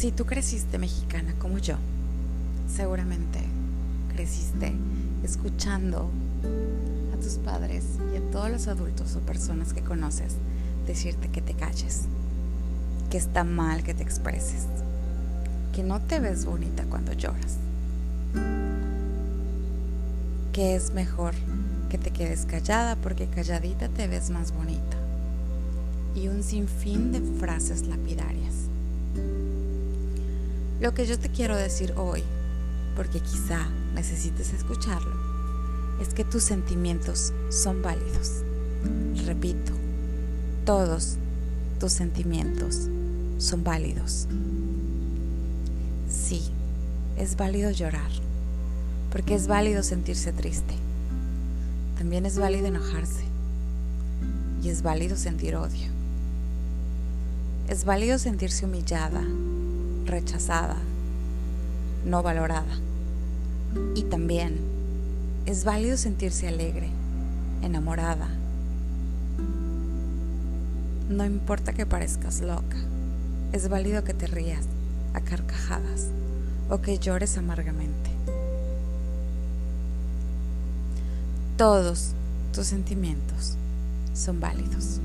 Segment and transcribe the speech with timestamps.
[0.00, 1.74] Si tú creciste mexicana como yo,
[2.74, 3.38] seguramente
[4.14, 4.72] creciste
[5.22, 6.08] escuchando
[7.12, 7.84] a tus padres
[8.14, 10.36] y a todos los adultos o personas que conoces
[10.86, 12.04] decirte que te calles,
[13.10, 14.68] que está mal que te expreses,
[15.74, 17.58] que no te ves bonita cuando lloras,
[20.54, 21.34] que es mejor
[21.90, 24.96] que te quedes callada porque calladita te ves más bonita
[26.14, 28.69] y un sinfín de frases lapidarias.
[30.80, 32.22] Lo que yo te quiero decir hoy,
[32.96, 35.14] porque quizá necesites escucharlo,
[36.00, 38.42] es que tus sentimientos son válidos.
[39.26, 39.72] Repito,
[40.64, 41.16] todos
[41.78, 42.88] tus sentimientos
[43.36, 44.26] son válidos.
[46.08, 46.50] Sí,
[47.18, 48.10] es válido llorar,
[49.12, 50.74] porque es válido sentirse triste.
[51.98, 53.24] También es válido enojarse
[54.62, 55.90] y es válido sentir odio.
[57.68, 59.22] Es válido sentirse humillada,
[60.10, 60.76] rechazada,
[62.04, 62.76] no valorada.
[63.94, 64.58] Y también
[65.46, 66.90] es válido sentirse alegre,
[67.62, 68.28] enamorada.
[71.08, 72.76] No importa que parezcas loca,
[73.52, 74.66] es válido que te rías
[75.14, 76.08] a carcajadas
[76.68, 78.10] o que llores amargamente.
[81.56, 82.12] Todos
[82.52, 83.56] tus sentimientos
[84.14, 85.00] son válidos.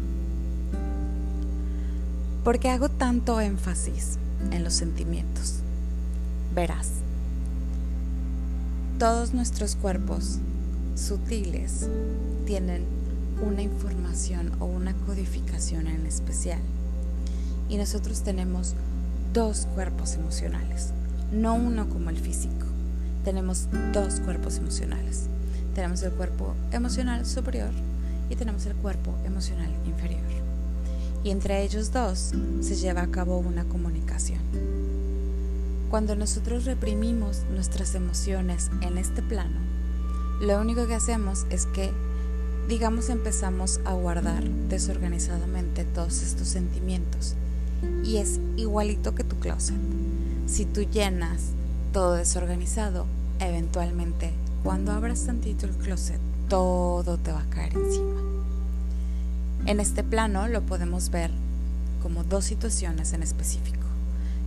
[2.43, 4.19] ¿Por qué hago tanto énfasis
[4.51, 5.59] en los sentimientos?
[6.53, 6.89] Verás,
[8.99, 10.39] todos nuestros cuerpos
[10.95, 11.87] sutiles
[12.45, 12.85] tienen
[13.45, 16.61] una información o una codificación en especial.
[17.67, 18.75] Y nosotros tenemos
[19.33, 20.91] dos cuerpos emocionales,
[21.31, 22.65] no uno como el físico.
[23.25, 25.27] Tenemos dos cuerpos emocionales.
[25.73, 27.71] Tenemos el cuerpo emocional superior
[28.29, 30.54] y tenemos el cuerpo emocional inferior
[31.25, 32.31] y entre ellos dos
[32.61, 34.39] se lleva a cabo una comunicación.
[35.89, 39.57] Cuando nosotros reprimimos nuestras emociones en este plano,
[40.39, 41.89] lo único que hacemos es que,
[42.69, 47.33] digamos, empezamos a guardar desorganizadamente todos estos sentimientos.
[48.03, 49.75] Y es igualito que tu closet.
[50.45, 51.53] Si tú llenas
[51.91, 53.07] todo desorganizado,
[53.39, 54.31] eventualmente,
[54.63, 56.19] cuando abras tantito el closet,
[56.49, 58.34] todo te va a caer encima.
[59.67, 61.31] En este plano lo podemos ver
[62.03, 63.87] como dos situaciones en específico.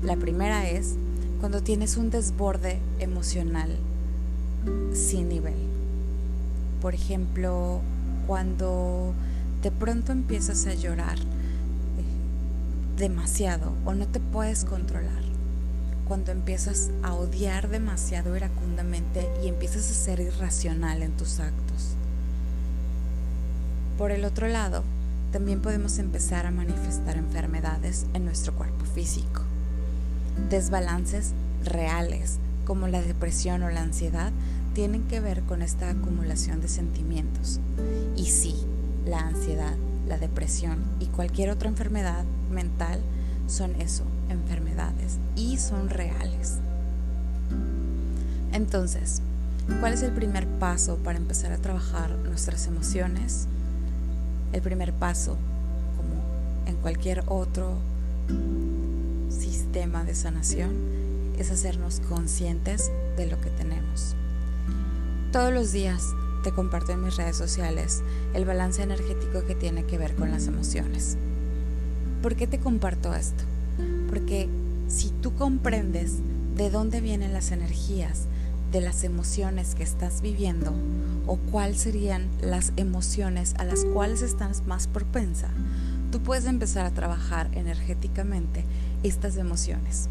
[0.00, 0.94] La primera es
[1.40, 3.76] cuando tienes un desborde emocional
[4.92, 5.56] sin nivel.
[6.80, 7.80] Por ejemplo,
[8.28, 9.12] cuando
[9.60, 11.24] de pronto empiezas a llorar eh,
[12.96, 15.24] demasiado o no te puedes controlar.
[16.06, 21.96] Cuando empiezas a odiar demasiado iracundamente y empiezas a ser irracional en tus actos.
[23.98, 24.84] Por el otro lado,
[25.32, 29.42] también podemos empezar a manifestar enfermedades en nuestro cuerpo físico.
[30.48, 31.32] Desbalances
[31.64, 34.32] reales como la depresión o la ansiedad
[34.74, 37.60] tienen que ver con esta acumulación de sentimientos.
[38.16, 38.54] Y sí,
[39.04, 39.74] la ansiedad,
[40.06, 43.00] la depresión y cualquier otra enfermedad mental
[43.46, 46.58] son eso, enfermedades, y son reales.
[48.52, 49.22] Entonces,
[49.80, 53.46] ¿cuál es el primer paso para empezar a trabajar nuestras emociones?
[54.52, 55.36] El primer paso,
[55.96, 57.74] como en cualquier otro
[59.28, 60.72] sistema de sanación,
[61.38, 64.16] es hacernos conscientes de lo que tenemos.
[65.32, 66.02] Todos los días
[66.42, 68.02] te comparto en mis redes sociales
[68.34, 71.16] el balance energético que tiene que ver con las emociones.
[72.22, 73.44] ¿Por qué te comparto esto?
[74.08, 74.48] Porque
[74.88, 76.14] si tú comprendes
[76.56, 78.26] de dónde vienen las energías
[78.72, 80.72] de las emociones que estás viviendo
[81.26, 85.48] o cuáles serían las emociones a las cuales estás más propensa,
[86.10, 88.64] tú puedes empezar a trabajar energéticamente
[89.02, 90.08] estas emociones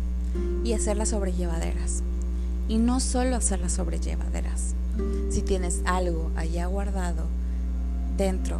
[0.64, 2.04] y hacerlas sobrellevaderas.
[2.68, 4.74] Y no solo hacerlas sobrellevaderas.
[5.30, 7.26] Si tienes algo allá guardado
[8.18, 8.60] dentro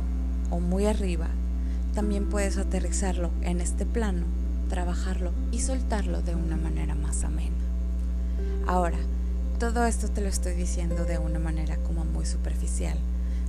[0.50, 1.28] o muy arriba,
[1.94, 4.24] también puedes aterrizarlo en este plano,
[4.70, 7.56] trabajarlo y soltarlo de una manera más amena.
[8.68, 9.00] Ahora,
[9.60, 12.96] todo esto te lo estoy diciendo de una manera como muy superficial.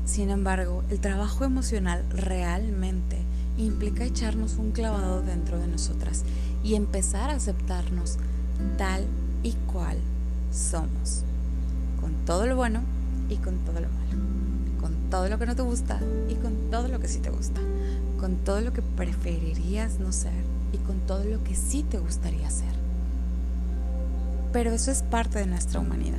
[0.07, 3.19] Sin embargo, el trabajo emocional realmente
[3.59, 6.25] implica echarnos un clavado dentro de nosotras
[6.65, 8.17] y empezar a aceptarnos
[8.79, 9.05] tal
[9.43, 9.99] y cual
[10.51, 11.25] somos,
[12.01, 12.81] con todo lo bueno
[13.29, 14.23] y con todo lo malo,
[14.81, 16.01] con todo lo que no te gusta
[16.31, 17.61] y con todo lo que sí te gusta,
[18.19, 20.33] con todo lo que preferirías no ser
[20.73, 22.78] y con todo lo que sí te gustaría ser.
[24.53, 26.19] Pero eso es parte de nuestra humanidad.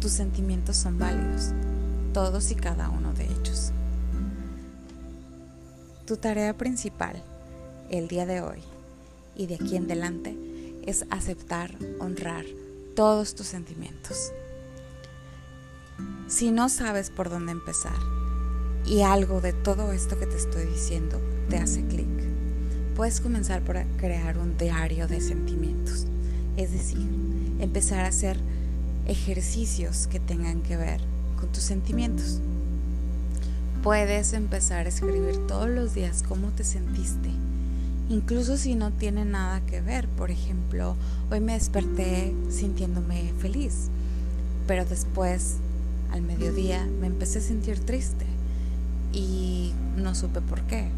[0.00, 1.52] Tus sentimientos son válidos,
[2.12, 3.72] todos y cada uno de ellos.
[6.06, 7.22] Tu tarea principal
[7.90, 8.58] el día de hoy
[9.34, 10.36] y de aquí en adelante
[10.86, 12.44] es aceptar, honrar
[12.94, 14.32] todos tus sentimientos.
[16.28, 17.96] Si no sabes por dónde empezar
[18.84, 22.06] y algo de todo esto que te estoy diciendo te hace clic,
[22.94, 26.06] puedes comenzar por crear un diario de sentimientos.
[26.56, 27.06] Es decir,
[27.60, 28.38] empezar a hacer
[29.06, 31.00] ejercicios que tengan que ver
[31.38, 32.40] con tus sentimientos.
[33.82, 37.30] Puedes empezar a escribir todos los días cómo te sentiste,
[38.08, 40.08] incluso si no tiene nada que ver.
[40.08, 40.96] Por ejemplo,
[41.30, 43.88] hoy me desperté sintiéndome feliz,
[44.66, 45.56] pero después,
[46.10, 48.26] al mediodía, me empecé a sentir triste
[49.12, 50.88] y no supe por qué.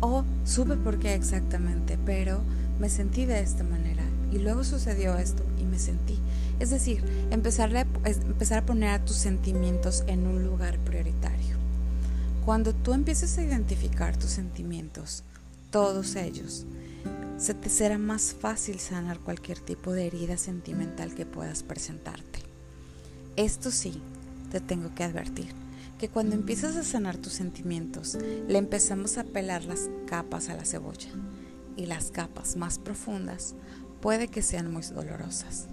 [0.00, 2.40] O supe por qué exactamente, pero
[2.78, 3.87] me sentí de esta manera
[4.32, 6.18] y luego sucedió esto y me sentí.
[6.60, 11.56] Es decir, empezar a, empezar a poner a tus sentimientos en un lugar prioritario.
[12.44, 15.22] Cuando tú empieces a identificar tus sentimientos,
[15.70, 16.64] todos ellos,
[17.36, 22.40] se te será más fácil sanar cualquier tipo de herida sentimental que puedas presentarte.
[23.36, 24.02] Esto sí,
[24.50, 25.54] te tengo que advertir
[25.98, 28.16] que cuando empiezas a sanar tus sentimientos,
[28.48, 31.10] le empezamos a pelar las capas a la cebolla
[31.76, 33.54] y las capas más profundas
[34.00, 35.66] puede que sean muy dolorosas.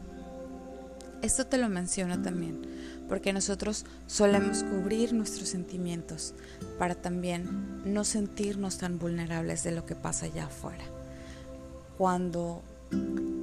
[1.21, 2.75] Esto te lo menciono también
[3.07, 6.33] porque nosotros solemos cubrir nuestros sentimientos
[6.79, 10.83] para también no sentirnos tan vulnerables de lo que pasa allá afuera.
[11.97, 12.63] Cuando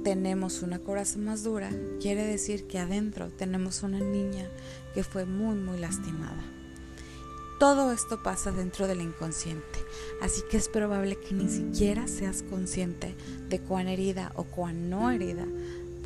[0.03, 1.69] tenemos una coraza más dura,
[2.01, 4.47] quiere decir que adentro tenemos una niña
[4.93, 6.43] que fue muy, muy lastimada.
[7.63, 9.79] Todo esto pasa dentro del inconsciente,
[10.21, 13.15] así que es probable que ni siquiera seas consciente
[13.47, 15.45] de cuán herida o cuán no herida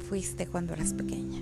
[0.07, 1.41] fuiste cuando eras pequeña.